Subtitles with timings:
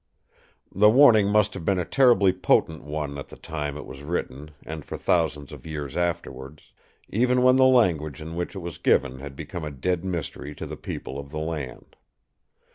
[0.73, 4.49] "The warning must have been a terribly potent one at the time it was written
[4.63, 6.73] and for thousands of years afterwards;
[7.09, 10.65] even when the language in which it was given had become a dead mystery to
[10.65, 11.97] the people of the land.